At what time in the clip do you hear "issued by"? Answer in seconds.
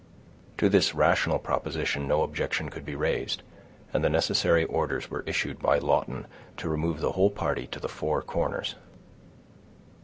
5.27-5.77